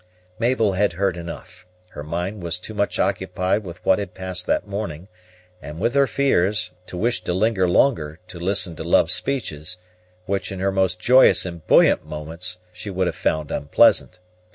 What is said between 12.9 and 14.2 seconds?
have found unpleasant.